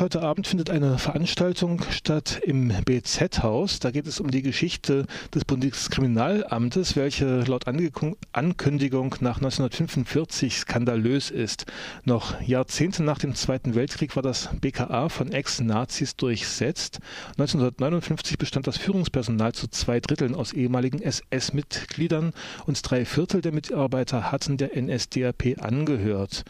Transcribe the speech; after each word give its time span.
heute 0.00 0.22
Abend 0.22 0.46
findet 0.46 0.70
eine 0.70 0.96
Veranstaltung 0.98 1.82
statt 1.90 2.40
im 2.42 2.72
BZ-Haus. 2.86 3.80
Da 3.80 3.90
geht 3.90 4.06
es 4.06 4.18
um 4.18 4.30
die 4.30 4.40
Geschichte 4.40 5.04
des 5.34 5.44
Bundeskriminalamtes, 5.44 6.96
welche 6.96 7.40
laut 7.40 7.66
Ankündigung 7.66 9.16
nach 9.20 9.36
1945 9.36 10.56
skandalös 10.56 11.30
ist. 11.30 11.66
Noch 12.04 12.40
Jahrzehnte 12.40 13.02
nach 13.02 13.18
dem 13.18 13.34
Zweiten 13.34 13.74
Weltkrieg 13.74 14.16
war 14.16 14.22
das 14.22 14.48
BKA 14.60 15.10
von 15.10 15.32
Ex-Nazis 15.32 16.16
durchsetzt. 16.16 17.00
1959 17.32 18.38
bestand 18.38 18.66
das 18.66 18.78
Führungspersonal 18.78 19.52
zu 19.52 19.68
zwei 19.68 20.00
Dritteln 20.00 20.34
aus 20.34 20.54
ehemaligen 20.54 21.02
SS-Mitgliedern 21.02 22.32
und 22.64 22.90
drei 22.90 23.04
Viertel 23.04 23.42
der 23.42 23.52
Mitarbeiter 23.52 24.32
hatten 24.32 24.56
der 24.56 24.80
NSDAP 24.80 25.56
angehört. 25.60 26.44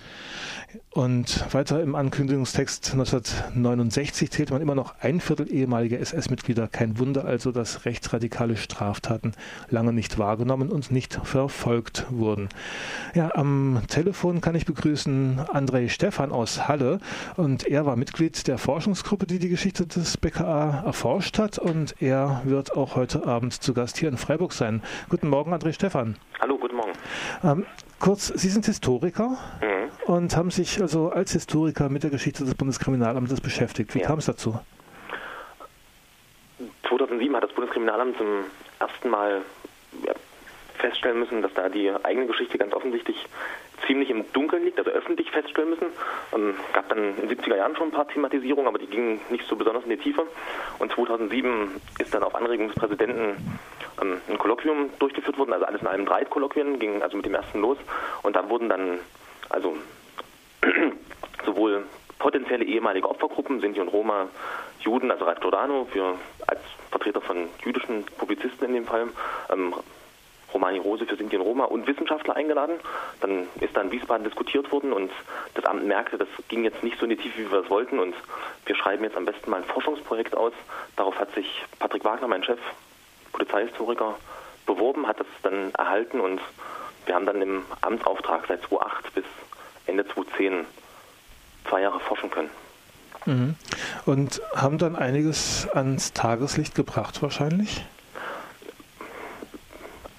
Und 0.90 1.52
weiter 1.52 1.82
im 1.82 1.96
Ankündigungstext 1.96 2.94
1969 3.48 4.30
zählte 4.30 4.52
man 4.52 4.62
immer 4.62 4.74
noch 4.74 4.94
ein 5.00 5.20
Viertel 5.20 5.52
ehemaliger 5.52 5.98
SS-Mitglieder. 5.98 6.68
Kein 6.68 6.98
Wunder 6.98 7.24
also, 7.24 7.52
dass 7.52 7.84
rechtsradikale 7.84 8.56
Straftaten 8.56 9.32
lange 9.68 9.92
nicht 9.92 10.18
wahrgenommen 10.18 10.70
und 10.70 10.90
nicht 10.90 11.14
verfolgt 11.24 12.06
wurden. 12.10 12.48
Ja, 13.14 13.34
am 13.34 13.82
Telefon 13.88 14.40
kann 14.40 14.54
ich 14.54 14.66
begrüßen 14.66 15.40
Andrei 15.52 15.88
Stefan 15.88 16.32
aus 16.32 16.68
Halle 16.68 17.00
und 17.36 17.66
er 17.66 17.86
war 17.86 17.96
Mitglied 17.96 18.46
der 18.46 18.58
Forschungsgruppe, 18.58 19.26
die 19.26 19.38
die 19.38 19.48
Geschichte 19.48 19.86
des 19.86 20.16
BKA 20.16 20.82
erforscht 20.84 21.38
hat 21.38 21.58
und 21.58 22.00
er 22.00 22.42
wird 22.44 22.76
auch 22.76 22.96
heute 22.96 23.26
Abend 23.26 23.54
zu 23.54 23.74
Gast 23.74 23.98
hier 23.98 24.08
in 24.08 24.16
Freiburg 24.16 24.52
sein. 24.52 24.82
Guten 25.08 25.28
Morgen, 25.28 25.52
André 25.52 25.72
Stefan. 25.72 26.16
Hallo, 26.40 26.58
guten 26.58 26.76
Morgen. 26.76 26.92
Ähm, 27.42 27.66
kurz, 28.00 28.28
Sie 28.28 28.48
sind 28.48 28.66
Historiker 28.66 29.38
mhm. 29.60 30.12
und 30.12 30.36
haben 30.36 30.50
sich 30.50 30.80
also 30.82 31.10
als 31.10 31.32
Historiker 31.32 31.88
mit 31.88 32.02
der 32.02 32.10
Geschichte 32.10 32.44
des 32.44 32.54
Bundeskriminalamtes 32.54 33.40
beschäftigt. 33.40 33.94
Wie 33.94 34.00
ja. 34.00 34.06
kam 34.06 34.18
es 34.18 34.26
dazu? 34.26 34.58
2007 36.88 37.36
hat 37.36 37.44
das 37.44 37.52
Bundeskriminalamt 37.52 38.16
zum 38.16 38.44
ersten 38.80 39.08
Mal 39.10 39.42
feststellen 40.78 41.20
müssen, 41.20 41.42
dass 41.42 41.52
da 41.54 41.68
die 41.68 41.92
eigene 42.02 42.26
Geschichte 42.26 42.58
ganz 42.58 42.72
offensichtlich 42.72 43.16
ziemlich 43.86 44.10
im 44.10 44.30
Dunkeln 44.32 44.64
liegt, 44.64 44.78
also 44.78 44.90
öffentlich 44.90 45.30
feststellen 45.30 45.70
müssen. 45.70 45.86
Ähm, 46.34 46.54
gab 46.72 46.88
dann 46.88 47.16
in 47.16 47.28
den 47.28 47.38
70er 47.38 47.56
Jahren 47.56 47.76
schon 47.76 47.88
ein 47.88 47.92
paar 47.92 48.08
Thematisierungen, 48.08 48.68
aber 48.68 48.78
die 48.78 48.86
gingen 48.86 49.20
nicht 49.30 49.46
so 49.46 49.56
besonders 49.56 49.84
in 49.84 49.90
die 49.90 49.96
Tiefe. 49.96 50.26
Und 50.78 50.92
2007 50.92 51.80
ist 51.98 52.14
dann 52.14 52.22
auf 52.22 52.34
Anregung 52.34 52.68
des 52.68 52.76
Präsidenten 52.76 53.36
ähm, 54.00 54.20
ein 54.28 54.38
Kolloquium 54.38 54.90
durchgeführt 54.98 55.38
worden, 55.38 55.52
also 55.52 55.66
alles 55.66 55.80
in 55.80 55.86
einem 55.86 56.06
drei 56.06 56.24
Kolloquien, 56.24 56.78
ging 56.78 57.02
also 57.02 57.16
mit 57.16 57.26
dem 57.26 57.34
ersten 57.34 57.60
los. 57.60 57.78
Und 58.22 58.36
da 58.36 58.48
wurden 58.48 58.68
dann 58.68 58.98
also 59.48 59.76
sowohl 61.44 61.84
potenzielle 62.18 62.64
ehemalige 62.64 63.08
Opfergruppen, 63.08 63.60
Sinti 63.60 63.80
und 63.80 63.88
Roma, 63.88 64.28
Juden, 64.80 65.10
also 65.10 65.24
Ralf 65.24 65.40
Giordano 65.40 65.86
für, 65.90 66.16
als 66.46 66.60
Vertreter 66.90 67.20
von 67.20 67.48
jüdischen 67.64 68.04
Publizisten 68.18 68.68
in 68.68 68.74
dem 68.74 68.86
Fall, 68.86 69.08
ähm, 69.50 69.74
Romani 70.52 70.78
Rose 70.78 71.06
für 71.06 71.16
Sinti 71.16 71.36
und 71.36 71.42
Roma 71.42 71.64
und 71.64 71.86
Wissenschaftler 71.86 72.36
eingeladen. 72.36 72.76
Dann 73.20 73.48
ist 73.60 73.76
da 73.76 73.82
in 73.82 73.92
Wiesbaden 73.92 74.24
diskutiert 74.24 74.70
worden 74.72 74.92
und 74.92 75.10
das 75.54 75.64
Amt 75.64 75.86
merkte, 75.86 76.18
das 76.18 76.28
ging 76.48 76.64
jetzt 76.64 76.82
nicht 76.82 76.98
so 76.98 77.04
in 77.04 77.10
die 77.10 77.16
Tiefe, 77.16 77.38
wie 77.38 77.50
wir 77.50 77.60
es 77.60 77.70
wollten 77.70 77.98
und 77.98 78.14
wir 78.66 78.74
schreiben 78.74 79.04
jetzt 79.04 79.16
am 79.16 79.24
besten 79.24 79.50
mal 79.50 79.58
ein 79.58 79.64
Forschungsprojekt 79.64 80.36
aus. 80.36 80.52
Darauf 80.96 81.18
hat 81.18 81.32
sich 81.34 81.64
Patrick 81.78 82.04
Wagner, 82.04 82.28
mein 82.28 82.44
Chef, 82.44 82.60
Polizeihistoriker, 83.32 84.16
beworben, 84.66 85.06
hat 85.06 85.20
das 85.20 85.26
dann 85.42 85.72
erhalten 85.74 86.20
und 86.20 86.40
wir 87.06 87.14
haben 87.14 87.26
dann 87.26 87.42
im 87.42 87.64
Amtsauftrag 87.80 88.44
seit 88.46 88.62
2008 88.62 89.14
bis 89.14 89.24
Ende 89.86 90.06
2010 90.06 90.66
zwei 91.68 91.82
Jahre 91.82 92.00
forschen 92.00 92.30
können. 92.30 92.50
Mhm. 93.26 93.54
Und 94.06 94.40
haben 94.54 94.78
dann 94.78 94.96
einiges 94.96 95.68
ans 95.68 96.12
Tageslicht 96.12 96.74
gebracht 96.74 97.22
wahrscheinlich? 97.22 97.84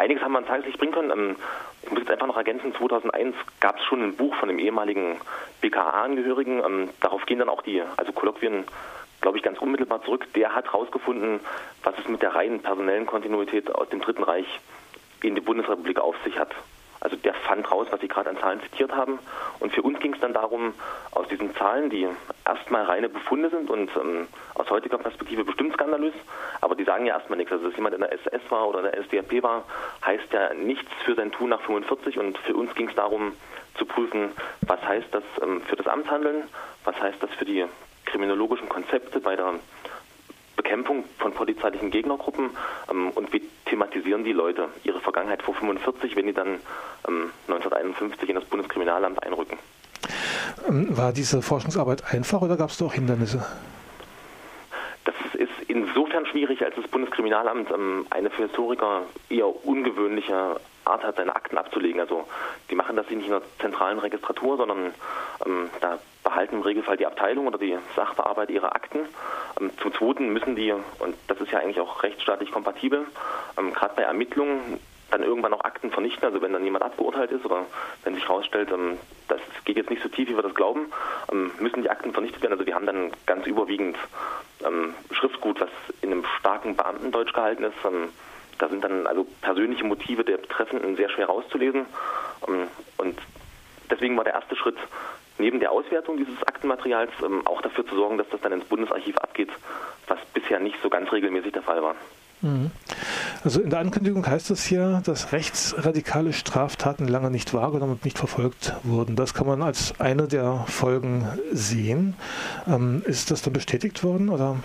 Einiges 0.02 0.24
haben 0.24 0.32
wir 0.32 0.40
ans 0.40 0.50
Tageslicht 0.50 0.80
bringen 0.80 0.94
können. 0.94 1.12
Ähm, 1.12 1.36
ich 1.84 1.92
muss 1.92 2.00
jetzt 2.00 2.12
einfach 2.12 2.26
noch 2.26 2.38
ergänzen, 2.38 2.74
2001 2.74 3.36
gab 3.60 3.78
es 3.78 3.84
schon 3.86 4.02
ein 4.02 4.16
Buch 4.16 4.34
von 4.36 4.50
dem 4.50 4.58
ehemaligen 4.58 5.18
BKA-Angehörigen. 5.62 6.64
Ähm, 6.66 6.90
darauf 7.02 7.26
gehen 7.28 7.38
dann 7.38 7.50
auch 7.50 7.62
die, 7.62 7.84
also 7.98 8.12
Kolloquien, 8.12 8.64
glaube 9.22 9.38
ich, 9.38 9.44
ganz 9.44 9.60
unmittelbar 9.60 10.04
zurück. 10.04 10.26
Der 10.34 10.56
hat 10.56 10.66
herausgefunden, 10.66 11.40
was 11.84 11.94
es 12.00 12.08
mit 12.08 12.24
der 12.24 12.34
reinen 12.34 12.62
personellen 12.62 13.06
Kontinuität 13.06 13.74
aus 13.74 13.90
dem 13.90 14.02
Dritten 14.02 14.24
Reich 14.24 14.48
in 15.22 15.36
die 15.36 15.42
Bundesrepublik 15.42 16.00
auf 16.00 16.16
sich 16.24 16.40
hat. 16.40 16.50
Also 17.02 17.16
der 17.18 17.34
fand 17.34 17.70
raus, 17.70 17.88
was 17.90 18.00
Sie 18.00 18.08
gerade 18.08 18.30
an 18.30 18.38
Zahlen 18.38 18.62
zitiert 18.62 18.92
haben. 18.96 19.20
Und 19.60 19.74
für 19.74 19.82
uns 19.82 20.00
ging 20.00 20.14
es 20.14 20.20
dann 20.20 20.34
darum, 20.34 20.74
aus 21.12 21.28
diesen 21.28 21.54
Zahlen, 21.56 21.90
die 21.90 22.08
erstmal 22.46 22.84
reine 22.84 23.10
Befunde 23.10 23.50
sind 23.50 23.70
und 23.70 23.90
ähm, 23.96 24.28
aus 24.54 24.70
heutiger 24.70 25.00
Perspektive 25.00 25.44
bestimmt 25.44 25.74
skandalös, 25.74 26.14
aber 26.62 26.76
die 26.76 26.84
sagen 26.84 27.06
ja 27.08 27.16
erstmal 27.16 27.38
nichts. 27.38 27.52
Also 27.52 27.68
dass 27.68 27.76
jemand 27.76 27.96
in 27.96 28.02
der 28.02 28.14
SS 28.14 28.42
war 28.50 28.68
oder 28.68 28.80
in 28.80 28.86
der 28.86 28.98
SDAP 29.04 29.44
war, 29.44 29.64
heißt 30.06 30.32
ja 30.32 30.54
nichts 30.54 30.90
für 31.04 31.16
sein 31.16 31.32
Tun 31.32 31.50
nach 31.50 31.62
45. 31.62 32.20
Und 32.20 32.38
für 32.38 32.56
uns 32.56 32.74
ging 32.76 32.88
es 32.88 32.96
darum 32.96 33.34
zu 33.76 33.86
prüfen, 33.86 34.32
was 34.68 34.82
heißt 34.82 35.08
das 35.12 35.24
ähm, 35.42 35.62
für 35.64 35.76
das 35.76 35.88
Amtshandeln, 35.88 36.44
was 36.84 37.00
heißt 37.02 37.22
das 37.22 37.32
für 37.32 37.46
die 37.46 37.66
kriminologischen 38.06 38.70
Konzepte 38.70 39.20
bei 39.20 39.36
der 39.36 39.56
Bekämpfung 40.72 41.04
von 41.18 41.34
polizeilichen 41.34 41.92
Gegnergruppen 41.92 42.50
ähm, 42.90 43.10
und 43.10 43.34
wie 43.34 43.42
thematisieren 43.66 44.24
die 44.24 44.32
Leute 44.32 44.70
ihre 44.86 45.02
Vergangenheit 45.02 45.44
vor 45.44 45.54
45, 45.54 46.16
wenn 46.16 46.28
die 46.28 46.34
dann 46.34 46.60
ähm, 47.10 47.30
1951 47.50 48.30
in 48.30 48.36
das 48.36 48.46
Bundeskriminalamt 48.46 49.22
einrücken. 49.22 49.58
Ähm, 50.70 50.96
war 50.96 51.12
diese 51.12 51.42
Forschungsarbeit 51.42 52.14
einfach 52.14 52.42
oder 52.42 52.56
gab 52.56 52.70
es 52.70 52.78
da 52.78 52.86
auch 52.86 52.94
Hindernisse? 52.94 53.46
Das 55.04 55.16
ist 55.34 55.52
insofern 55.68 56.26
schwierig, 56.28 56.64
als 56.64 56.76
das 56.76 56.88
Bundeskriminalamt 56.88 57.70
ähm, 57.70 58.06
eine 58.10 58.30
für 58.30 58.44
Historiker 58.44 59.02
eher 59.30 59.66
ungewöhnliche 59.66 60.56
Art 60.92 61.04
hat, 61.04 61.16
seine 61.16 61.36
Akten 61.36 61.58
abzulegen. 61.58 62.00
Also 62.00 62.28
die 62.70 62.76
machen 62.76 62.96
das 62.96 63.10
nicht 63.10 63.28
in 63.28 63.34
einer 63.34 63.42
zentralen 63.60 64.00
Registratur, 64.00 64.58
sondern 64.58 64.94
ähm, 65.46 65.70
da 65.80 66.00
behalten 66.24 66.56
im 66.56 66.62
Regelfall 66.62 66.98
die 66.98 67.06
Abteilung 67.06 67.48
oder 67.48 67.58
die 67.58 67.78
Sachbearbeiter 67.96 68.52
ihre 68.52 68.74
Akten. 68.74 69.00
Ähm, 69.60 69.72
zum 69.82 69.94
Zweiten 69.94 70.32
müssen 70.34 70.56
die, 70.56 70.72
und 70.72 71.16
das 71.28 71.40
ist 71.40 71.52
ja 71.52 71.60
eigentlich 71.60 71.80
auch 71.80 72.04
rechtsstaatlich 72.04 72.52
kompatibel, 72.52 73.06
ähm, 73.58 73.74
gerade 73.74 73.96
bei 73.96 74.04
Ermittlungen 74.04 74.80
dann 75.12 75.24
irgendwann 75.24 75.54
auch 75.54 75.64
Akten 75.64 75.92
vernichten, 75.92 76.26
also 76.26 76.42
wenn 76.42 76.54
dann 76.54 76.64
jemand 76.64 76.84
abgeurteilt 76.84 77.32
ist 77.32 77.46
oder 77.46 77.66
wenn 78.04 78.16
sich 78.16 78.28
herausstellt, 78.28 78.72
ähm, 78.72 78.98
das 79.28 79.42
geht 79.66 79.78
jetzt 79.78 79.90
nicht 79.90 80.02
so 80.02 80.10
tief, 80.10 80.30
wie 80.30 80.36
wir 80.36 80.42
das 80.42 80.56
glauben, 80.56 80.92
ähm, 81.32 81.52
müssen 81.60 81.84
die 81.84 81.90
Akten 81.90 82.14
vernichtet 82.14 82.42
werden. 82.42 82.54
Also 82.54 82.66
wir 82.66 82.76
haben 82.76 82.86
dann 82.86 83.12
ganz 83.26 83.46
überwiegend 83.46 83.98
ähm, 84.66 84.94
Schriftgut, 85.12 85.60
was 85.60 85.70
in 86.02 86.12
einem 86.12 86.26
starken 86.40 86.76
Beamtendeutsch 86.76 87.34
gehalten 87.34 87.64
ist. 87.64 87.76
Da 88.62 88.70
sind 88.70 88.84
dann 88.84 89.08
also 89.08 89.26
persönliche 89.42 89.84
Motive 89.84 90.24
der 90.24 90.38
Betreffenden 90.38 90.96
sehr 90.96 91.10
schwer 91.10 91.26
rauszulesen. 91.26 91.88
Ähm, 92.48 92.68
und 92.98 93.18
deswegen 93.90 94.16
war 94.16 94.24
der 94.24 94.36
erste 94.36 94.56
Schritt, 94.56 94.78
neben 95.40 95.60
der 95.60 95.72
Auswertung 95.72 96.18
dieses 96.18 96.44
Aktenmaterials 96.44 97.12
ähm, 97.26 97.46
auch 97.48 97.62
dafür 97.64 97.88
zu 97.88 97.96
sorgen, 97.96 98.20
dass 98.20 98.30
das 98.30 98.40
dann 98.42 98.52
ins 98.52 98.66
Bundesarchiv 98.66 99.18
abgeht, 99.18 99.50
was 100.08 100.20
bisher 100.36 100.60
nicht 100.60 100.76
so 100.84 100.92
ganz 100.92 101.12
regelmäßig 101.12 101.54
der 101.54 101.64
Fall 101.64 101.82
war. 101.82 101.96
Mhm. 102.42 102.70
Also 103.44 103.62
in 103.62 103.72
der 103.72 103.80
Ankündigung 103.80 104.28
heißt 104.28 104.52
es 104.52 104.64
hier, 104.64 105.02
dass 105.06 105.34
rechtsradikale 105.34 106.32
Straftaten 106.32 107.08
lange 107.08 107.32
nicht 107.32 107.56
wahrgenommen 107.56 107.94
und 107.94 108.06
nicht 108.06 108.20
verfolgt 108.20 108.74
wurden. 108.84 109.16
Das 109.16 109.34
kann 109.34 109.48
man 109.48 109.64
als 109.64 110.00
eine 110.00 110.28
der 110.28 110.66
Folgen 110.68 111.28
sehen. 111.52 112.16
Ähm, 112.68 113.02
ist 113.08 113.32
das 113.32 113.42
dann 113.42 113.54
bestätigt 113.54 114.04
worden 114.04 114.30
oder? 114.30 114.58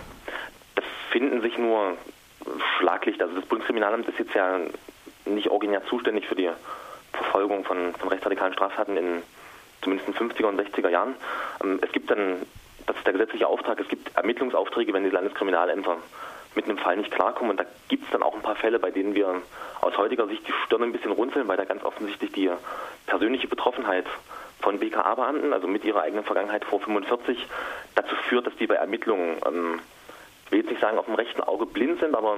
Es 0.75 0.83
finden 1.11 1.41
sich 1.41 1.57
nur 1.57 1.97
Schlaglicht. 2.77 3.21
Also 3.21 3.35
das 3.35 3.45
Bundeskriminalamt 3.45 4.07
ist 4.07 4.19
jetzt 4.19 4.33
ja 4.33 4.59
nicht 5.25 5.49
originär 5.49 5.85
zuständig 5.85 6.27
für 6.27 6.35
die 6.35 6.49
Verfolgung 7.13 7.63
von, 7.63 7.93
von 7.95 8.09
rechtsradikalen 8.09 8.53
Straftaten 8.53 8.97
in 8.97 9.23
zumindest 9.81 10.07
in 10.09 10.15
50er 10.15 10.45
und 10.45 10.59
60er 10.59 10.89
Jahren. 10.89 11.15
Ähm, 11.63 11.79
es 11.81 11.91
gibt 11.91 12.09
dann, 12.09 12.41
das 12.85 12.95
ist 12.97 13.05
der 13.05 13.13
gesetzliche 13.13 13.47
Auftrag, 13.47 13.79
es 13.79 13.87
gibt 13.87 14.15
Ermittlungsaufträge, 14.15 14.93
wenn 14.93 15.03
die 15.03 15.09
Landeskriminalämter 15.09 15.97
mit 16.55 16.65
einem 16.65 16.77
Fall 16.77 16.97
nicht 16.97 17.11
klarkommen. 17.11 17.51
Und 17.51 17.59
da 17.59 17.65
gibt 17.87 18.05
es 18.05 18.11
dann 18.11 18.23
auch 18.23 18.35
ein 18.35 18.41
paar 18.41 18.55
Fälle, 18.55 18.79
bei 18.79 18.91
denen 18.91 19.13
wir 19.13 19.41
aus 19.81 19.97
heutiger 19.97 20.27
Sicht 20.27 20.47
die 20.47 20.53
Stirn 20.65 20.83
ein 20.83 20.91
bisschen 20.91 21.11
runzeln, 21.11 21.47
weil 21.47 21.57
da 21.57 21.65
ganz 21.65 21.83
offensichtlich 21.83 22.31
die 22.31 22.49
persönliche 23.05 23.47
Betroffenheit 23.47 24.05
von 24.59 24.79
BKA-Beamten, 24.79 25.53
also 25.53 25.67
mit 25.67 25.85
ihrer 25.85 26.01
eigenen 26.01 26.23
Vergangenheit 26.23 26.65
vor 26.65 26.79
45, 26.79 27.45
dazu 27.95 28.15
führt, 28.27 28.47
dass 28.47 28.55
die 28.55 28.65
bei 28.65 28.75
Ermittlungen 28.75 29.37
ähm, 29.45 29.79
ich 30.47 30.51
will 30.51 30.59
jetzt 30.59 30.69
nicht 30.69 30.81
sagen, 30.81 30.97
auf 30.97 31.05
dem 31.05 31.15
rechten 31.15 31.41
Auge 31.41 31.65
blind 31.65 31.99
sind, 31.99 32.15
aber 32.15 32.37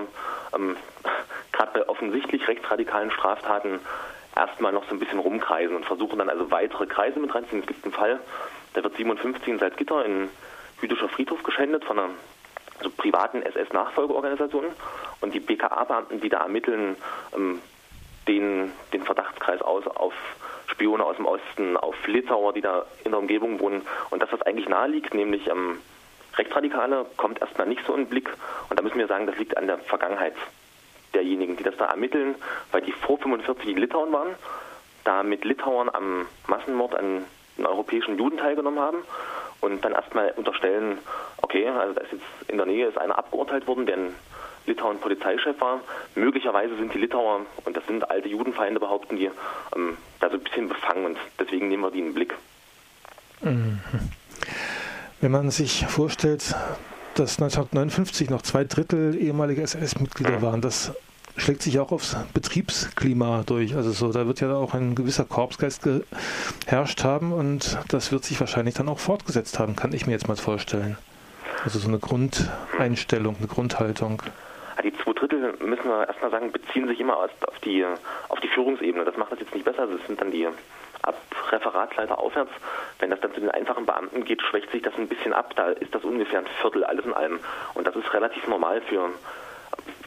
ähm, 0.55 0.75
gerade 1.51 1.71
bei 1.73 1.87
offensichtlich 1.87 2.47
rechtsradikalen 2.47 3.11
Straftaten 3.11 3.79
erstmal 4.35 4.73
noch 4.73 4.85
so 4.85 4.95
ein 4.95 4.99
bisschen 4.99 5.19
rumkreisen 5.19 5.75
und 5.75 5.85
versuchen 5.85 6.17
dann 6.17 6.29
also 6.29 6.49
weitere 6.49 6.87
Kreise 6.87 7.19
mit 7.19 7.33
reinzuziehen. 7.33 7.61
Es 7.61 7.67
gibt 7.67 7.83
einen 7.85 7.93
Fall, 7.93 8.19
da 8.73 8.83
wird 8.83 8.95
57 8.95 9.47
in 9.47 9.59
Salzgitter 9.59 10.03
in 10.05 10.29
jüdischer 10.81 11.09
Friedhof 11.09 11.43
geschändet 11.43 11.85
von 11.85 11.99
einer 11.99 12.09
also 12.79 12.89
privaten 12.89 13.43
SS-Nachfolgeorganisation 13.43 14.65
und 15.21 15.33
die 15.33 15.39
BKA-Beamten, 15.39 16.21
die 16.21 16.29
da 16.29 16.39
ermitteln, 16.39 16.95
ähm, 17.35 17.61
den, 18.27 18.71
den 18.93 19.03
Verdachtskreis 19.03 19.61
aus 19.61 19.85
auf 19.87 20.13
Spione 20.67 21.03
aus 21.03 21.17
dem 21.17 21.25
Osten, 21.25 21.77
auf 21.77 21.95
Litauer, 22.07 22.53
die 22.53 22.61
da 22.61 22.85
in 23.03 23.11
der 23.11 23.19
Umgebung 23.19 23.59
wohnen 23.59 23.81
und 24.09 24.21
das, 24.21 24.31
was 24.31 24.41
eigentlich 24.43 24.69
nahe 24.69 24.87
liegt, 24.87 25.13
nämlich 25.13 25.47
ähm, 25.47 25.79
Rechtsradikale 26.37 27.05
kommt 27.17 27.41
erstmal 27.41 27.67
nicht 27.67 27.85
so 27.85 27.93
in 27.93 28.03
den 28.03 28.09
Blick. 28.09 28.29
Und 28.69 28.79
da 28.79 28.83
müssen 28.83 28.97
wir 28.97 29.07
sagen, 29.07 29.27
das 29.27 29.37
liegt 29.37 29.57
an 29.57 29.67
der 29.67 29.77
Vergangenheit 29.79 30.35
derjenigen, 31.13 31.57
die 31.57 31.63
das 31.63 31.77
da 31.77 31.85
ermitteln, 31.85 32.35
weil 32.71 32.81
die 32.81 32.91
vor 32.91 33.17
45 33.17 33.69
in 33.69 33.77
Litauen 33.77 34.11
waren, 34.11 34.35
da 35.03 35.23
mit 35.23 35.43
Litauern 35.43 35.89
am 35.91 36.27
Massenmord 36.47 36.95
an 36.95 37.25
den 37.57 37.65
europäischen 37.65 38.17
Juden 38.17 38.37
teilgenommen 38.37 38.79
haben 38.79 38.97
und 39.61 39.83
dann 39.83 39.93
erstmal 39.93 40.31
unterstellen, 40.35 40.99
okay, 41.41 41.67
also 41.67 41.93
da 41.93 42.01
ist 42.01 42.13
jetzt 42.13 42.23
in 42.47 42.57
der 42.57 42.65
Nähe 42.65 42.87
ist 42.87 42.97
einer 42.97 43.17
abgeurteilt 43.17 43.67
worden, 43.67 43.85
der 43.85 43.95
in 43.95 44.15
Litauen 44.65 44.99
Polizeichef 44.99 45.59
war. 45.59 45.81
Möglicherweise 46.15 46.75
sind 46.77 46.93
die 46.93 46.99
Litauer, 46.99 47.41
und 47.65 47.75
das 47.75 47.85
sind 47.87 48.09
alte 48.09 48.29
Judenfeinde, 48.29 48.79
behaupten 48.79 49.17
die, 49.17 49.31
ähm, 49.75 49.97
da 50.19 50.29
so 50.29 50.35
ein 50.35 50.43
bisschen 50.43 50.69
befangen 50.69 51.05
und 51.05 51.17
deswegen 51.39 51.67
nehmen 51.69 51.83
wir 51.83 51.91
die 51.91 51.99
in 51.99 52.05
den 52.05 52.13
Blick. 52.13 52.35
Mhm. 53.41 53.79
Wenn 55.21 55.31
man 55.31 55.49
sich 55.51 55.85
vorstellt, 55.85 56.55
dass 57.15 57.41
1959 57.41 58.29
noch 58.29 58.41
zwei 58.41 58.63
Drittel 58.63 59.17
ehemalige 59.21 59.61
SS-Mitglieder 59.61 60.41
waren, 60.41 60.61
das 60.61 60.93
schlägt 61.35 61.61
sich 61.61 61.77
auch 61.79 61.91
aufs 61.91 62.15
Betriebsklima 62.33 63.43
durch. 63.45 63.75
Also 63.75 63.91
so, 63.91 64.13
da 64.13 64.27
wird 64.27 64.39
ja 64.39 64.53
auch 64.55 64.73
ein 64.73 64.95
gewisser 64.95 65.25
Korpsgeist 65.25 65.83
geherrscht 66.65 67.03
haben 67.03 67.33
und 67.33 67.77
das 67.89 68.13
wird 68.13 68.23
sich 68.23 68.39
wahrscheinlich 68.39 68.75
dann 68.75 68.87
auch 68.87 68.99
fortgesetzt 68.99 69.59
haben, 69.59 69.75
kann 69.75 69.91
ich 69.91 70.05
mir 70.05 70.13
jetzt 70.13 70.29
mal 70.29 70.37
vorstellen. 70.37 70.97
Also 71.65 71.79
so 71.79 71.89
eine 71.89 71.99
Grundeinstellung, 71.99 73.35
eine 73.37 73.47
Grundhaltung. 73.47 74.21
Die 74.81 74.93
zwei 75.03 75.11
Drittel, 75.11 75.53
müssen 75.59 75.83
wir 75.83 76.07
erstmal 76.07 76.31
sagen, 76.31 76.53
beziehen 76.53 76.87
sich 76.87 77.01
immer 77.01 77.17
auf 77.17 77.59
die, 77.65 77.85
auf 78.29 78.39
die 78.39 78.47
Führungsebene. 78.47 79.03
Das 79.03 79.17
macht 79.17 79.33
das 79.33 79.39
jetzt 79.39 79.53
nicht 79.53 79.65
besser. 79.65 79.85
Das 79.85 80.07
sind 80.07 80.21
dann 80.21 80.31
die 80.31 80.47
ab 81.09 81.15
Referatsleiter 81.51 82.17
aufwärts. 82.17 82.51
Wenn 82.99 83.09
das 83.09 83.19
dann 83.19 83.33
zu 83.33 83.41
den 83.41 83.51
einfachen 83.51 83.85
Beamten 83.85 84.23
geht, 84.23 84.41
schwächt 84.41 84.71
sich 84.71 84.81
das 84.81 84.95
ein 84.95 85.07
bisschen 85.07 85.33
ab. 85.33 85.53
Da 85.55 85.69
ist 85.69 85.93
das 85.93 86.03
ungefähr 86.03 86.39
ein 86.39 86.47
Viertel, 86.61 86.83
alles 86.83 87.05
in 87.05 87.13
allem. 87.13 87.39
Und 87.73 87.85
das 87.87 87.95
ist 87.95 88.13
relativ 88.13 88.47
normal 88.47 88.81
für, 88.81 89.09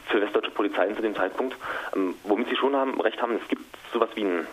für 0.07 0.21
westdeutsche 0.21 0.51
Polizeien 0.51 0.95
zu 0.95 1.01
dem 1.01 1.15
Zeitpunkt. 1.15 1.55
Ähm, 1.95 2.15
womit 2.23 2.49
Sie 2.49 2.55
schon 2.55 2.75
haben, 2.75 2.99
recht 2.99 3.21
haben, 3.21 3.35
es 3.41 3.47
gibt 3.47 3.63
sowas 3.93 4.09
wie 4.15 4.23
ein 4.23 4.47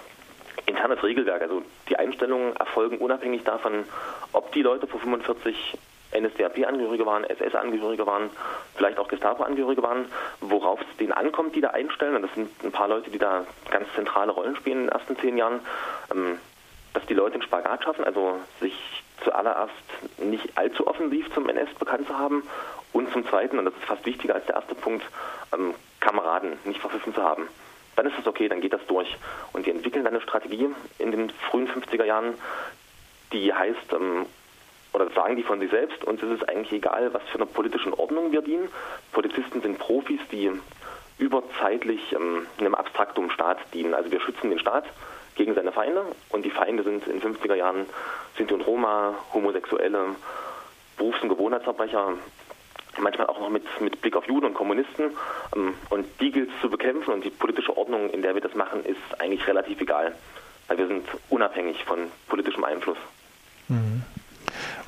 internes 0.67 1.03
Regelwerk. 1.03 1.43
Also 1.43 1.63
die 1.89 1.97
Einstellungen 1.97 2.55
erfolgen 2.57 2.99
unabhängig 2.99 3.45
davon, 3.45 3.85
ob 4.33 4.53
die 4.53 4.63
Leute 4.63 4.87
vor 4.87 5.01
45 5.01 5.79
NSDAP-Angehörige 6.13 7.07
waren, 7.07 7.25
SS-Angehörige 7.25 8.07
waren, 8.07 8.31
vielleicht 8.75 8.99
auch 8.99 9.09
Gestapo-Angehörige 9.09 9.83
waren, 9.83 10.07
worauf 10.41 10.81
denen 11.01 11.13
ankommt, 11.13 11.57
die 11.57 11.61
da 11.61 11.71
einstellen. 11.71 12.17
Und 12.17 12.23
das 12.23 12.35
sind 12.35 12.51
ein 12.63 12.73
paar 12.73 12.89
Leute, 12.89 13.11
die 13.11 13.19
da 13.19 13.45
ganz 13.71 13.87
zentrale 13.95 14.33
Rollen 14.33 14.57
spielen 14.57 14.79
in 14.79 14.87
den 14.87 14.93
ersten 14.93 15.17
zehn 15.19 15.37
Jahren. 15.37 15.61
Ähm, 16.13 16.39
dass 16.93 17.07
die 17.07 17.15
Leute 17.15 17.39
den 17.39 17.43
Spagat 17.43 17.85
schaffen, 17.85 18.05
also 18.05 18.41
sich 18.61 18.75
zuallererst 19.23 19.73
nicht 20.19 20.57
allzu 20.57 20.87
offensiv 20.87 21.33
zum 21.33 21.49
NS 21.49 21.75
bekannt 21.79 22.07
zu 22.07 22.19
haben 22.19 22.43
und 22.93 23.13
zum 23.13 23.27
Zweiten, 23.27 23.59
und 23.59 23.65
das 23.67 23.75
ist 23.75 23.85
fast 23.85 24.05
wichtiger 24.07 24.35
als 24.35 24.47
der 24.47 24.57
erste 24.57 24.75
Punkt, 24.75 25.05
ähm, 25.53 25.75
Kameraden 26.01 26.59
nicht 26.65 26.81
verpfiffen 26.81 27.15
zu 27.15 27.23
haben. 27.23 27.47
Dann 27.97 28.07
ist 28.07 28.19
es 28.19 28.27
okay, 28.27 28.49
dann 28.49 28.61
geht 28.61 28.73
das 28.73 28.85
durch. 28.87 29.17
Und 29.53 29.67
die 29.67 29.71
entwickeln 29.71 30.05
dann 30.05 30.15
eine 30.15 30.23
Strategie 30.23 30.69
in 30.99 31.11
den 31.11 31.31
frühen 31.51 31.69
50er 31.69 32.05
Jahren, 32.05 32.35
die 33.33 33.53
heißt, 33.53 33.93
ähm, 33.93 34.27
oder 34.93 35.11
sagen 35.11 35.37
die 35.37 35.43
von 35.43 35.61
sich 35.61 35.71
selbst, 35.71 36.03
uns 36.05 36.21
ist 36.23 36.43
es 36.43 36.49
eigentlich 36.49 36.73
egal, 36.73 37.13
was 37.15 37.23
für 37.31 37.37
eine 37.37 37.47
politischen 37.47 37.95
Ordnung 37.95 38.33
wir 38.33 38.43
dienen. 38.43 38.69
Polizisten 39.13 39.61
sind 39.61 39.79
Profis, 39.79 40.21
die 40.33 40.51
überzeitlich 41.21 42.13
ähm, 42.13 42.47
einem 42.59 42.75
abstraktum 42.75 43.31
Staat 43.31 43.59
dienen. 43.73 43.95
Also 43.95 44.11
wir 44.11 44.21
schützen 44.21 44.51
den 44.51 44.59
Staat 44.59 44.85
gegen 45.37 45.55
seine 45.55 45.73
Feinde 45.73 46.05
und 46.31 46.45
die 46.45 46.51
Feinde 46.51 46.83
sind 46.83 47.07
in 47.07 47.21
den 47.21 47.37
50er 47.37 47.55
Jahren 47.55 47.87
Sinti 48.37 48.55
und 48.55 48.67
Roma, 48.67 49.15
Homosexuelle, 49.33 50.17
Berufs- 50.97 51.23
und 51.23 51.29
Gewohnheitsverbrecher, 51.29 52.15
manchmal 52.99 53.29
auch 53.29 53.39
noch 53.39 53.51
mit, 53.51 53.65
mit 53.81 54.01
Blick 54.01 54.17
auf 54.17 54.27
Juden 54.27 54.47
und 54.47 54.55
Kommunisten. 54.55 55.13
Ähm, 55.55 55.75
und 55.91 56.07
die 56.21 56.33
gilt 56.33 56.51
es 56.51 56.61
zu 56.61 56.69
bekämpfen 56.69 57.13
und 57.13 57.25
die 57.25 57.31
politische 57.31 57.77
Ordnung, 57.77 58.11
in 58.11 58.23
der 58.23 58.35
wir 58.35 58.43
das 58.43 58.55
machen, 58.55 58.85
ist 58.85 59.21
eigentlich 59.21 59.47
relativ 59.47 59.81
egal, 59.81 60.15
weil 60.69 60.79
wir 60.79 60.87
sind 60.89 61.07
unabhängig 61.29 61.85
von 61.85 62.11
politischem 62.29 62.65
Einfluss. 62.65 62.99
Mhm 63.69 64.03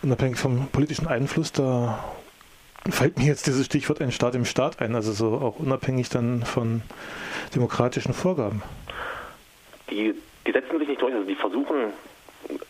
unabhängig 0.02 0.38
vom 0.38 0.68
politischen 0.68 1.06
Einfluss, 1.06 1.52
da 1.52 1.98
fällt 2.90 3.18
mir 3.18 3.26
jetzt 3.26 3.46
dieses 3.46 3.66
Stichwort 3.66 4.00
ein 4.00 4.12
Staat 4.12 4.34
im 4.34 4.44
Staat 4.44 4.80
ein, 4.80 4.94
also 4.94 5.12
so 5.12 5.34
auch 5.34 5.58
unabhängig 5.58 6.08
dann 6.08 6.42
von 6.42 6.82
demokratischen 7.54 8.12
Vorgaben. 8.12 8.62
Die, 9.90 10.14
die 10.46 10.52
setzen 10.52 10.78
sich 10.78 10.88
nicht 10.88 11.00
durch, 11.00 11.14
also 11.14 11.26
die 11.26 11.34
versuchen 11.34 11.92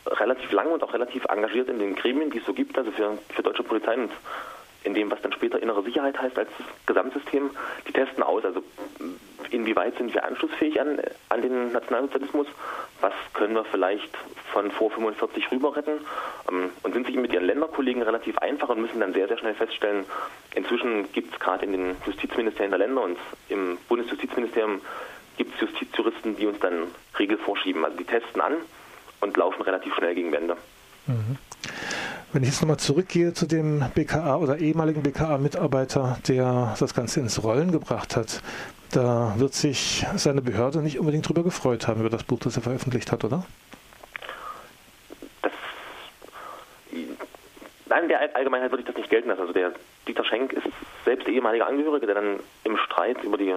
relativ 0.07 0.53
lange 0.53 0.71
und 0.71 0.83
auch 0.83 0.93
relativ 0.93 1.25
engagiert 1.27 1.69
in 1.69 1.79
den 1.79 1.95
Gremien, 1.95 2.31
die 2.31 2.39
es 2.39 2.45
so 2.45 2.53
gibt, 2.53 2.77
also 2.77 2.91
für, 2.91 3.19
für 3.31 3.43
deutsche 3.43 3.63
Polizei 3.63 3.95
und 3.95 4.11
in 4.85 4.95
dem, 4.95 5.11
was 5.11 5.21
dann 5.23 5.33
später 5.33 5.63
innere 5.63 5.83
Sicherheit 5.83 6.21
heißt 6.21 6.39
als 6.39 6.51
Gesamtsystem, 6.87 7.51
die 7.89 7.93
testen 7.93 8.23
aus, 8.23 8.45
also 8.45 8.63
inwieweit 9.53 9.97
sind 9.97 10.13
wir 10.15 10.25
anschlussfähig 10.25 10.81
an, 10.81 11.01
an 11.29 11.43
den 11.43 11.73
Nationalsozialismus, 11.73 12.47
was 13.01 13.13
können 13.35 13.55
wir 13.55 13.65
vielleicht 13.65 14.17
von 14.53 14.71
vor 14.71 14.91
45 14.91 15.51
rüber 15.51 15.77
retten 15.77 16.01
ähm, 16.51 16.71
und 16.83 16.93
sind 16.93 17.07
sich 17.07 17.17
mit 17.17 17.33
ihren 17.33 17.45
Länderkollegen 17.45 18.03
relativ 18.03 18.39
einfach 18.39 18.69
und 18.69 18.81
müssen 18.81 19.01
dann 19.01 19.13
sehr, 19.13 19.29
sehr 19.29 19.39
schnell 19.39 19.55
feststellen, 19.55 20.05
inzwischen 20.55 21.11
gibt 21.13 21.35
es 21.35 21.41
gerade 21.41 21.65
in 21.65 21.73
den 21.73 21.97
Justizministerien 22.07 22.71
der 22.71 22.79
Länder 22.79 23.03
und 23.03 23.19
im 23.49 23.79
Bundesjustizministerium 23.89 24.81
gibt 25.37 25.55
es 25.55 25.61
Justizjuristen, 25.61 26.37
die 26.37 26.47
uns 26.47 26.59
dann 26.61 26.89
Regeln 27.19 27.41
vorschieben. 27.41 27.85
Also 27.85 27.97
die 27.97 28.05
testen 28.05 28.41
an 28.41 28.55
und 29.21 29.37
laufen 29.37 29.63
relativ 29.63 29.95
schnell 29.95 30.15
gegen 30.15 30.33
Wände. 30.33 30.57
Mhm. 31.07 31.37
Wenn 32.33 32.45
ich 32.45 32.49
jetzt 32.49 32.63
nochmal 32.63 32.79
zurückgehe 32.79 33.35
zu 33.35 33.47
dem 33.47 33.85
BKA 33.95 34.37
oder 34.37 34.57
ehemaligen 34.57 35.03
BKA-Mitarbeiter, 35.03 36.17
der 36.27 36.75
das 36.81 36.95
Ganze 36.95 37.21
ins 37.21 37.45
Rollen 37.45 37.73
gebracht 37.73 38.17
hat, 38.17 38.41
da 38.91 39.35
wird 39.37 39.53
sich 39.53 40.07
seine 40.17 40.41
Behörde 40.41 40.79
nicht 40.79 40.99
unbedingt 40.99 41.29
drüber 41.29 41.43
gefreut 41.43 41.87
haben, 41.89 42.01
über 42.01 42.09
das 42.09 42.25
Buch, 42.25 42.39
das 42.39 42.57
er 42.57 42.63
veröffentlicht 42.63 43.13
hat, 43.13 43.25
oder? 43.25 43.45
Das, 45.43 45.53
nein, 47.85 48.05
in 48.05 48.09
der 48.09 48.35
Allgemeinheit 48.35 48.71
würde 48.71 48.81
ich 48.81 48.87
das 48.87 48.97
nicht 48.97 49.11
gelten 49.11 49.29
lassen. 49.29 49.43
Also 49.43 49.53
der 49.53 49.73
Dieter 50.09 50.25
Schenk 50.25 50.55
ist 50.55 50.67
selbst 51.05 51.29
ehemaliger 51.29 51.67
Angehörige, 51.67 52.07
der 52.07 52.15
dann 52.15 52.41
im 52.65 52.79
Streit 52.79 53.23
über 53.25 53.37
die 53.37 53.55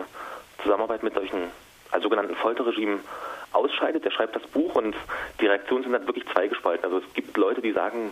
Zusammenarbeit 0.63 1.01
mit 1.01 1.13
solchen 1.13 1.43
als 1.91 2.03
sogenannten 2.03 2.35
Folterregimen 2.35 2.99
ausscheidet. 3.53 4.03
Der 4.03 4.11
schreibt 4.11 4.35
das 4.35 4.43
Buch 4.47 4.75
und 4.75 4.97
die 5.39 5.47
Reaktionen 5.47 5.83
sind 5.83 5.93
dann 5.93 6.07
wirklich 6.07 6.25
zweigespalten. 6.33 6.83
Also 6.83 6.97
es 6.97 7.13
gibt 7.13 7.37
Leute, 7.37 7.61
die 7.61 7.71
sagen, 7.71 8.11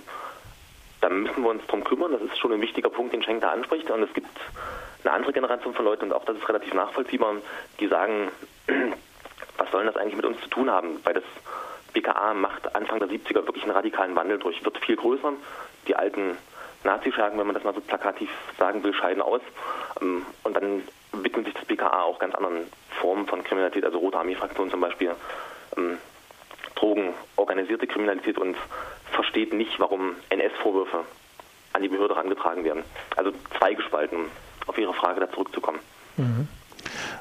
da 1.04 1.10
müssen 1.10 1.44
wir 1.44 1.50
uns 1.50 1.68
drum 1.68 1.84
kümmern. 1.84 2.14
Das 2.14 2.22
ist 2.22 2.40
schon 2.40 2.54
ein 2.54 2.62
wichtiger 2.62 2.90
Punkt, 2.90 3.14
den 3.14 3.22
Schenk 3.24 3.42
da 3.42 3.52
anspricht. 3.52 3.92
Und 3.92 4.04
es 4.04 4.14
gibt 4.14 4.30
eine 5.04 5.14
andere 5.14 5.34
Generation 5.34 5.74
von 5.74 5.84
Leuten, 5.84 6.06
und 6.06 6.14
auch 6.14 6.24
das 6.24 6.38
ist 6.38 6.48
relativ 6.48 6.74
nachvollziehbar, 6.74 7.36
die 7.82 7.88
sagen, 7.88 8.32
was 9.58 9.70
soll 9.72 9.86
das 9.86 9.98
eigentlich 9.98 10.16
mit 10.16 10.26
uns 10.26 10.40
zu 10.40 10.48
tun 10.48 10.72
haben? 10.72 11.02
Weil 11.04 11.16
das 11.16 11.24
BKA 11.92 12.34
macht 12.34 12.74
Anfang 12.74 13.00
der 13.00 13.10
70er 13.10 13.46
wirklich 13.46 13.64
einen 13.64 13.74
radikalen 13.74 14.16
Wandel 14.16 14.40
durch, 14.40 14.64
wird 14.64 14.78
viel 14.78 14.96
größer. 14.96 15.34
Die 15.88 15.96
alten 15.98 16.38
Nazischergen, 16.86 17.38
wenn 17.38 17.48
man 17.48 17.54
das 17.54 17.66
mal 17.66 17.74
so 17.74 17.82
plakativ 17.82 18.30
sagen 18.58 18.82
will, 18.84 18.94
scheiden 18.94 19.22
aus. 19.22 19.42
Ähm, 20.02 20.26
und 20.44 20.56
dann 20.56 20.84
widmet 21.12 21.46
sich 21.46 21.54
das 21.54 21.66
BKA 21.66 22.04
auch 22.04 22.20
ganz 22.20 22.34
anderen 22.34 22.68
Formen 23.02 23.28
von 23.28 23.44
Kriminalität, 23.44 23.84
also 23.84 23.98
Rote 23.98 24.18
Armee-Fraktion 24.18 24.72
zum 24.72 24.80
Beispiel, 24.80 25.12
ähm, 25.76 25.98
Drogen, 26.76 27.14
organisierte 27.36 27.88
Kriminalität 27.88 28.38
und 28.38 28.56
versteht 29.14 29.54
nicht, 29.54 29.80
warum 29.80 30.16
NS-Vorwürfe 30.30 31.06
an 31.74 31.82
die 31.82 31.88
Behörde 31.88 32.16
herangetragen 32.16 32.64
werden. 32.64 32.84
Also 33.16 33.32
zweigespalten, 33.58 34.20
um 34.20 34.26
auf 34.68 34.78
Ihre 34.78 34.94
Frage 34.94 35.20
da 35.20 35.32
zurückzukommen. 35.32 35.80
Mhm. 36.18 36.48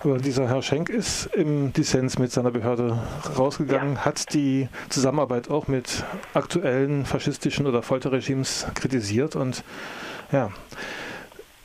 Aber 0.02 0.18
dieser 0.18 0.48
Herr 0.48 0.62
Schenk 0.62 0.88
ist 0.88 1.26
im 1.26 1.72
Dissens 1.72 2.18
mit 2.18 2.32
seiner 2.32 2.50
Behörde 2.50 2.98
rausgegangen, 3.38 3.94
ja. 3.94 4.04
hat 4.04 4.34
die 4.34 4.68
Zusammenarbeit 4.88 5.48
auch 5.48 5.68
mit 5.68 6.04
aktuellen 6.34 7.06
faschistischen 7.06 7.66
oder 7.66 7.82
Folterregimes 7.82 8.66
kritisiert 8.74 9.36
und 9.36 9.62
ja. 10.32 10.50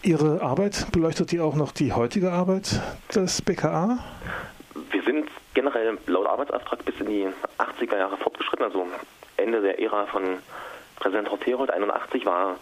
Ihre 0.04 0.42
Arbeit, 0.42 0.92
beleuchtet 0.92 1.32
die 1.32 1.40
auch 1.40 1.56
noch 1.56 1.72
die 1.72 1.92
heutige 1.92 2.32
Arbeit 2.32 2.80
des 3.14 3.42
BKA? 3.42 3.98
Wir 4.92 5.04
sind 5.04 5.28
generell 5.56 5.98
laut 6.06 6.28
Arbeitsauftrag 6.28 6.86
bis 6.86 6.96
in 7.00 7.08
die 7.08 7.28
80er 7.58 7.98
Jahre 7.98 8.16
fortgeschritten, 8.18 8.66
also 8.66 8.86
Ende 9.38 9.62
der 9.62 9.80
Ära 9.80 10.06
von 10.08 10.40
Präsident 10.98 11.32
Rotherold 11.32 11.72
81 11.72 12.26
war 12.26 12.58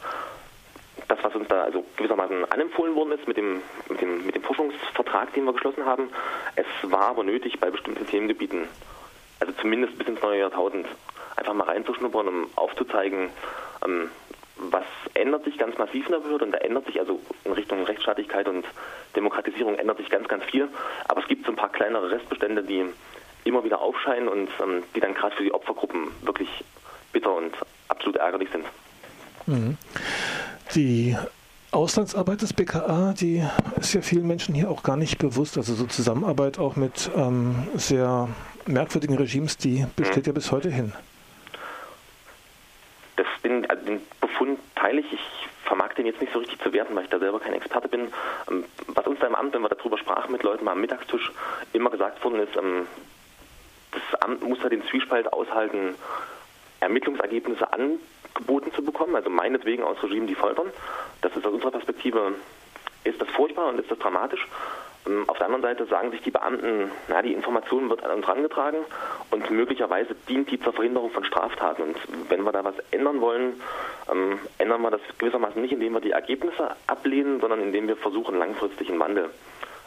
das, 1.08 1.20
was 1.24 1.36
uns 1.36 1.48
da 1.48 1.64
also 1.64 1.86
gewissermaßen 1.98 2.52
anempfohlen 2.52 2.96
worden 2.96 3.14
ist 3.14 3.28
mit 3.28 3.38
dem, 3.38 3.62
mit 3.90 4.02
dem, 4.02 4.26
mit 4.26 4.36
dem 4.36 4.44
Forschungsvertrag, 4.44 5.34
den 5.34 5.46
wir 5.46 5.54
geschlossen 5.54 5.86
haben. 5.86 6.10
Es 6.56 6.66
war 6.84 7.10
aber 7.10 7.24
nötig, 7.24 7.60
bei 7.60 7.70
bestimmten 7.70 8.08
Themengebieten, 8.08 8.68
also 9.40 9.54
zumindest 9.54 9.98
bis 9.98 10.08
ins 10.08 10.22
neue 10.22 10.40
Jahrtausend, 10.40 10.88
einfach 11.36 11.54
mal 11.54 11.66
reinzuschnuppern, 11.66 12.28
um 12.28 12.48
aufzuzeigen, 12.56 13.30
ähm, 13.86 14.10
was 14.58 14.86
ändert 15.14 15.44
sich 15.44 15.58
ganz 15.58 15.78
massiv 15.78 16.06
in 16.06 16.14
der 16.14 16.20
Behörde 16.20 16.46
und 16.46 16.52
da 16.52 16.60
ändert 16.60 16.86
sich 16.86 17.00
also 17.00 17.20
in 17.44 17.52
Richtung 17.52 17.84
Rechtsstaatlichkeit 17.84 18.48
und 18.48 18.66
Demokratisierung 19.16 19.76
ändert 19.76 19.98
sich 19.98 20.10
ganz, 20.10 20.28
ganz 20.30 20.46
viel. 20.46 20.70
Aber 21.08 21.22
es 21.22 21.28
gibt 21.28 21.46
so 21.46 21.52
ein 21.52 21.58
paar 21.58 21.72
kleinere 21.72 22.10
Restbestände, 22.10 22.64
die 22.64 22.86
immer 23.46 23.64
wieder 23.64 23.80
aufscheinen 23.80 24.28
und 24.28 24.50
ähm, 24.62 24.84
die 24.96 25.00
dann 25.00 25.14
gerade 25.14 25.36
für 25.36 25.44
die 25.44 25.54
Opfergruppen 25.54 26.08
wirklich 26.24 26.50
bitter 27.14 27.34
und 27.34 27.54
absolut 27.88 28.18
ärgerlich 28.18 28.50
sind. 28.52 28.66
Mhm. 29.46 29.78
Die 30.74 31.16
Auslandsarbeit 31.72 32.42
des 32.42 32.54
BKA, 32.54 33.14
die 33.14 33.44
ist 33.80 33.94
ja 33.94 34.02
vielen 34.02 34.28
Menschen 34.28 34.56
hier 34.56 34.70
auch 34.70 34.84
gar 34.84 34.98
nicht 34.98 35.18
bewusst. 35.18 35.58
Also 35.58 35.74
so 35.74 35.86
Zusammenarbeit 35.86 36.58
auch 36.58 36.76
mit 36.76 37.10
ähm, 37.16 37.68
sehr 37.76 38.30
merkwürdigen 38.66 39.18
Regimes, 39.18 39.58
die 39.58 39.86
besteht 39.96 40.28
ja 40.28 40.34
bis 40.34 40.52
heute 40.52 40.70
hin. 40.70 40.94
Das, 43.18 43.28
den, 43.44 43.70
also 43.70 43.86
den 43.86 44.02
Befund 44.20 44.60
teile 44.76 45.02
ich. 45.02 45.14
Ich 45.14 45.20
vermag 45.66 45.94
den 45.94 46.06
jetzt 46.06 46.22
nicht 46.22 46.34
so 46.34 46.40
richtig 46.40 46.60
zu 46.62 46.72
werten, 46.74 46.96
weil 46.96 47.04
ich 47.04 47.10
da 47.10 47.20
selber 47.20 47.40
kein 47.40 47.54
Experte 47.54 47.88
bin. 47.88 48.08
Ähm, 48.50 48.66
was 48.88 49.06
uns 49.06 49.20
da 49.20 49.28
im 49.28 49.36
Amt, 49.36 49.54
wenn 49.54 49.62
wir 49.62 49.70
darüber 49.70 49.98
sprachen 49.98 50.32
mit 50.32 50.44
Leuten 50.44 50.66
mal 50.66 50.72
am 50.72 50.82
Mittagstisch, 50.82 51.32
immer 51.74 51.90
gesagt 51.90 52.24
worden 52.24 52.40
ist, 52.40 52.56
ähm, 52.56 52.88
Amt 54.20 54.44
muss 54.44 54.62
ja 54.62 54.70
den 54.70 54.84
Zwiespalt 54.88 55.32
aushalten, 55.32 55.96
Ermittlungsergebnisse 56.80 57.72
angeboten 57.72 58.72
zu 58.74 58.84
bekommen, 58.84 59.16
also 59.16 59.30
meinetwegen 59.30 59.84
aus 59.84 60.02
Regimen, 60.04 60.28
die 60.28 60.36
foltern. 60.36 60.68
Das 61.22 61.36
ist 61.36 61.46
aus 61.46 61.54
unserer 61.54 61.72
Perspektive, 61.72 62.34
ist 63.04 63.22
das 63.22 63.30
furchtbar 63.30 63.70
und 63.70 63.80
ist 63.80 63.90
das 63.90 64.00
dramatisch. 64.00 64.48
Ähm, 65.08 65.24
auf 65.28 65.38
der 65.38 65.48
anderen 65.48 65.64
Seite 65.64 65.86
sagen 65.86 66.12
sich 66.12 66.22
die 66.22 66.32
Beamten, 66.32 66.92
na, 67.08 67.22
die 67.22 67.34
Information 67.34 67.90
wird 67.90 68.04
an 68.04 68.12
uns 68.12 68.28
herangetragen 68.28 68.80
und 69.32 69.50
möglicherweise 69.52 70.16
dient 70.28 70.50
die 70.52 70.60
zur 70.60 70.74
Verhinderung 70.74 71.12
von 71.12 71.24
Straftaten. 71.24 71.84
Und 71.84 71.98
wenn 72.30 72.44
wir 72.44 72.52
da 72.52 72.64
was 72.64 72.76
ändern 72.92 73.22
wollen, 73.22 73.62
ähm, 74.12 74.40
ändern 74.58 74.82
wir 74.82 74.92
das 74.92 75.02
gewissermaßen 75.18 75.62
nicht, 75.62 75.74
indem 75.74 75.94
wir 75.94 76.02
die 76.02 76.12
Ergebnisse 76.12 76.76
ablehnen, 76.88 77.40
sondern 77.40 77.62
indem 77.62 77.88
wir 77.88 77.98
versuchen, 77.98 78.38
langfristig 78.38 78.90
einen 78.90 79.00
Wandel 79.00 79.30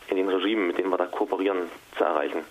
in 0.09 0.17
den 0.17 0.29
Regimen, 0.29 0.69
mit 0.69 0.79
denen 0.79 0.91
wir 0.91 0.97
da 0.97 1.07
kooperieren, 1.07 1.71
zu 1.97 2.05
erreichen. 2.05 2.45